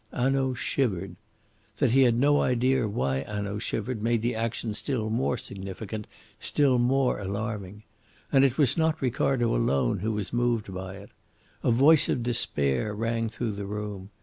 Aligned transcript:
Hanaud 0.11 0.55
shivered. 0.55 1.15
That 1.77 1.91
he 1.91 2.01
had 2.01 2.15
no 2.15 2.41
idea 2.41 2.87
why 2.87 3.21
Hanaud 3.21 3.59
shivered 3.59 4.01
made 4.01 4.23
the 4.23 4.33
action 4.33 4.73
still 4.73 5.11
more 5.11 5.37
significant, 5.37 6.07
still 6.39 6.79
more 6.79 7.19
alarming. 7.19 7.83
And 8.31 8.43
it 8.43 8.57
was 8.57 8.75
not 8.75 8.99
Ricardo 8.99 9.55
alone 9.55 9.99
who 9.99 10.11
was 10.13 10.33
moved 10.33 10.73
by 10.73 10.95
it. 10.95 11.11
A 11.63 11.69
voice 11.69 12.09
of 12.09 12.23
despair 12.23 12.95
rang 12.95 13.29
through 13.29 13.51
the 13.51 13.67
room. 13.67 14.09